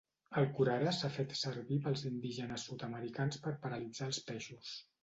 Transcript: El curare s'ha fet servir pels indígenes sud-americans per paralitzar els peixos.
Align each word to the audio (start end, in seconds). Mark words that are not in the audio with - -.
El 0.41 0.45
curare 0.59 0.93
s'ha 0.99 1.11
fet 1.17 1.35
servir 1.41 1.79
pels 1.85 2.05
indígenes 2.13 2.67
sud-americans 2.71 3.43
per 3.47 3.57
paralitzar 3.69 4.13
els 4.15 4.27
peixos. 4.33 4.79